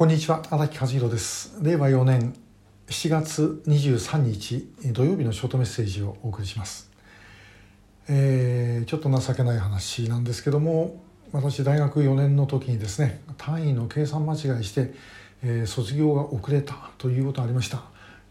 [0.00, 1.58] こんにちは荒木和弘です。
[1.60, 2.34] 令和4年
[2.86, 6.90] 7月23日土曜日のショートメッセージをお送りします、
[8.08, 11.02] えー、ちょっと情けない話なんですけども
[11.32, 14.94] 私大学4年の時にですね単位の計算間違いして、
[15.42, 17.82] えー、卒業が遅れたということがありました。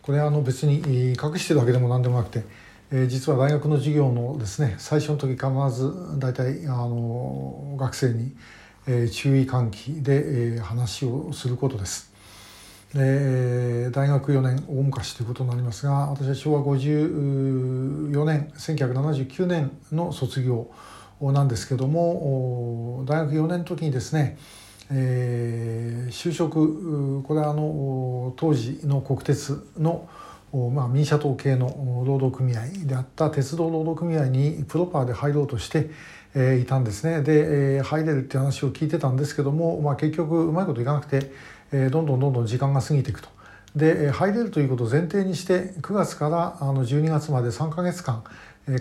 [0.01, 0.77] これはあの別に
[1.09, 2.45] 隠してるわけでも何でもなくて、
[2.89, 8.35] えー、実は大学の授業のですね最初の時必ず大体あの学生に
[9.11, 12.09] 注意喚起で、話をすることです。
[12.93, 20.71] で大学4年大昔ということになりますが私は昭和54年1979年の卒業
[21.21, 24.39] なんですけども大学4年の時にですね、
[24.89, 30.09] えー、就職これはあの当時の国鉄の
[30.73, 35.89] まあ、民社党系の労働組合であった鉄道労働組合にプロパーで入ろうとして、
[36.61, 41.31] いたんですねで、入れるって話を聞いてたんですけども、まあ、結局うまいこといかなくて、
[41.89, 43.29] どんどんどんどん時間が過ぎていくと。
[43.75, 48.23] で入れるということを前提にして9月からあの12月まで3か月間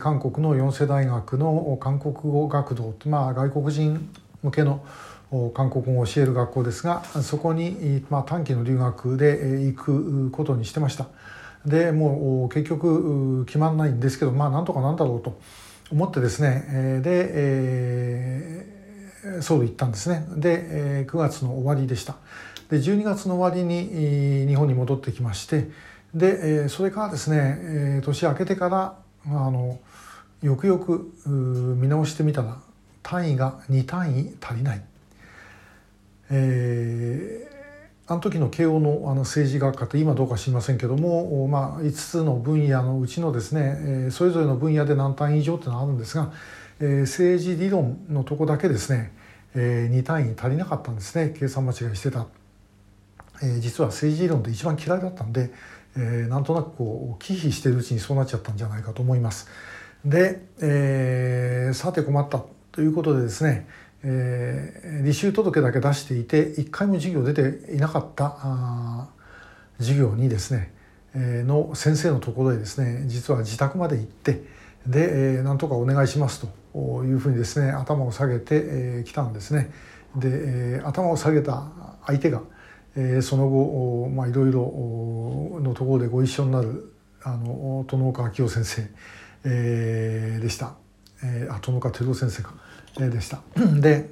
[0.00, 4.10] 韓国の四世大学の韓国語学童、まあ、外国人
[4.42, 4.84] 向けの
[5.54, 11.06] 韓国語を教える学校ですがそこに、まあ、短期の留学で行くことにしてました。
[11.66, 15.38] でもう結局決まらないんですけどまあなんとかなんだろうと
[15.90, 20.26] 思ってですねで、えー、ソウル行ったんですね。
[20.36, 22.16] で9月の終わりでした。
[22.70, 25.70] で12月の終わりに日本に戻ってきまして
[26.14, 28.94] でそれからですね年明けてから
[29.26, 29.78] あの
[30.42, 32.58] よくよく見直してみたら
[33.02, 34.82] 単位が2単位足りない、
[36.30, 37.57] えー
[38.10, 46.32] あの時の慶応のあの政治学科って今どうか知りませんけども、まあ、5つの分野のうちのですね、えー、それぞれの分野で何単位以上っていうのはあるんですが、
[46.80, 49.12] えー、政治理論のとこだけですね、
[49.54, 52.26] えー、2単位足りなかったんですね計算間違いしてた、
[53.42, 55.50] えー、実は政治理論で一番嫌いだったんで、
[55.94, 59.50] えー、なんとなくこう忌避してるうちにそうなっちゃったんじゃないかと思います。
[60.06, 63.68] で、えー、さて困ったということでですね
[64.02, 69.08] えー、履修届だけ出していて一回も授業出ていなかった
[69.78, 70.72] 授業にですね、
[71.14, 74.44] えー、の先生のところへですね実は自宅まで行って
[74.86, 79.70] で、えー、なんとかお願いしますというふうにですね頭を下げてき、えー、たんですね。
[80.16, 81.64] で、えー、頭を下げた
[82.06, 82.42] 相手が、
[82.96, 88.88] えー、その後まあいろいろのところでご一緒になるあの殿岡明夫先生、
[89.44, 90.74] えー、でした。
[91.22, 92.54] えー、あ殿岡照夫先生か。
[93.06, 93.40] でした。
[93.80, 94.10] で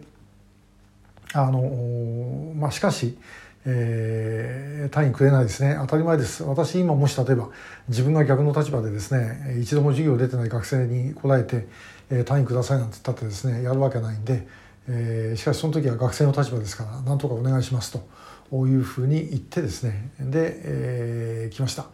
[1.35, 3.19] あのまあしかし、
[3.67, 7.51] えー、単位くれないですね当たり前です私今もし例えば
[7.89, 11.67] 自分が逆の立場でですね一度も授業出てない学生に来られて、
[12.11, 14.47] えー、単位くださいなんて言ったってですねやるわけないんで、
[14.89, 17.93] えー、しかしその時は学生の立場ですからなんとかお願いします
[18.51, 21.87] というふうに言ってですねで、えー、来ました。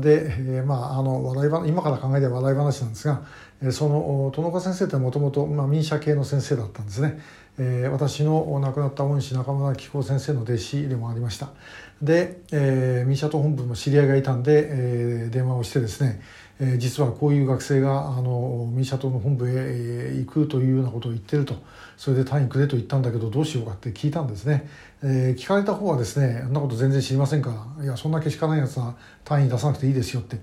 [0.00, 3.22] で、えー、まああの笑い話今から考えて笑い話なんですが、
[3.72, 7.18] その殿岡先生ってもともと民社系の先生だったんですね、
[7.58, 11.48] えー、私の亡くなった恩師中村紀子先生の弟子でもありました。
[12.02, 16.20] で、えー、民社党本部の知り合いがいたんで、えー、電話をしてですね
[16.60, 21.54] えー、実はこういう学生があの民社党の本部へ行くというようなことを言ってると。
[21.98, 24.70] それで単位くれと言ったんだけどどうしようかって聞いたんですね、
[25.02, 30.40] えー、聞かれた方はですねそんなこと全然知りませんからいやそんなけしかないやつは単位出さなくていいですよって、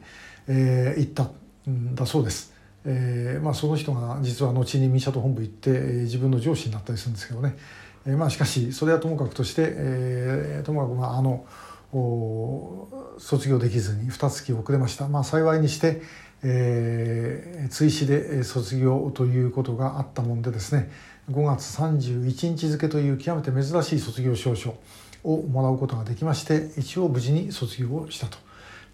[0.50, 1.30] えー、言った
[1.72, 2.54] んだそうです。
[2.88, 7.58] えーまあ、その人が実は後に民社党本部行って、えー、自分の上司になったりするんですけどね、
[8.06, 11.46] えーまあ、しかしそれはともかくとして、えー、ともかくまああの
[11.92, 16.02] 卒業できずに2月遅れました、まあ、幸いにして、
[16.44, 20.92] えー、追試で卒業ということがあったもんでですね
[21.32, 24.76] 5月31日付という極めて珍しい卒業証書
[25.24, 28.38] をもらうことができまして一応無事に卒業をしたと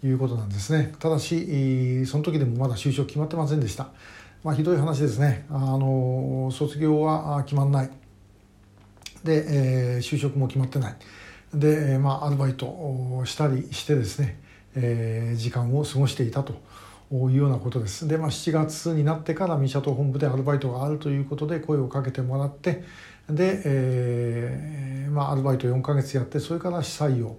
[0.03, 0.93] いうことなんですね。
[0.99, 3.89] ただしその時でもまだ就職決まってませんでした、
[4.43, 5.45] まあ、ひどい話ですね。
[5.49, 7.89] あの卒業は決まんない。
[9.23, 10.95] で、えー、就職も決まってない。
[11.53, 14.39] で、まあ、アルバイトをしたりしてですね、
[14.75, 16.53] えー、時間を過ごしていたと
[17.11, 18.07] いうようなことです。
[18.07, 22.83] で、まあ、7月になってから三社党本部でアルバイトがあるということで声をかけてもらって
[23.29, 27.35] で、えーまあ、アルバイト4か月やってそれから試採用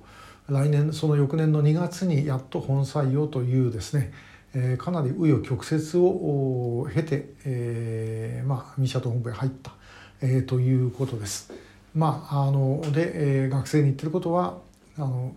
[0.49, 4.13] 来年その翌年の2月にやっと本採用というですね、
[4.55, 9.73] えー、かなり紆余曲折を経て、えーまあ、三社党本部へ入った、
[10.21, 11.53] えー、ということです。
[11.95, 14.59] まあ、あので、えー、学生に言ってることは
[14.97, 15.35] あの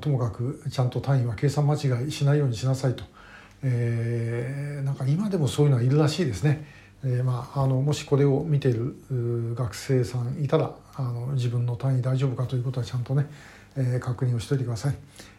[0.00, 3.04] ともかくちゃんと単位は計算間違いしないようにしなさいと、
[3.62, 6.66] えー、なんか今でもそういうのはいるらしいですね。
[7.04, 8.96] えーまあ、あのもしこれを見ている
[9.54, 13.26] 学生さんいたらあの自分の単位大丈夫かということはちゃんとね、
[13.76, 14.94] えー、確認をしておいてください。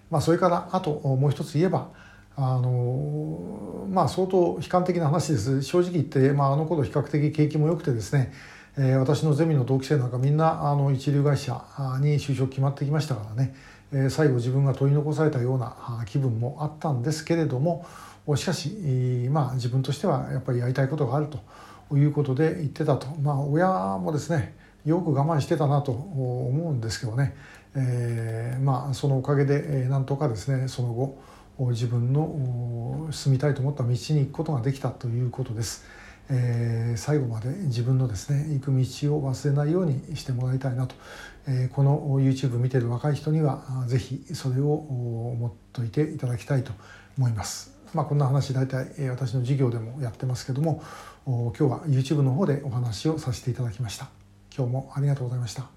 [0.10, 1.90] まあ、それからあともう一つ言えば
[2.36, 8.32] あのまあ相当悲観的な話です正直言って、まあ、あの頃比較的景気も良くてですね、
[8.80, 11.54] え、私のゼミの同期生なんかみんなあの一流会社
[12.00, 13.56] に就職決まってきましたからね、
[13.92, 17.86] え、最後自分が取り残されたような気分もあったんですけれども
[18.36, 18.70] しかし、
[19.32, 24.54] まあ、自分としてはやっぱりやりたいことがあるということで言ってたと、まあ、親もですね
[24.86, 27.36] よく我慢してたなと思うんですけどね、
[27.76, 31.18] えー、まあそのおかげでなんとかですねその後
[31.72, 35.86] 自分の進みたいと思った道に行くことができたということです。
[36.30, 40.96] えー、最後まで自分のですね行く道を忘れないようにしてもらいたいなと、
[41.48, 46.72] えー、この YouTube 見てる若い人には是非それを思っといていただきたいと
[47.18, 47.76] 思います。
[47.94, 50.84] まあ、こんな話大体私の授業でもやってますけども
[51.26, 54.10] 今日は YouTube の方でお話をさせていただきました。
[54.56, 55.68] 今日もありがとうございました。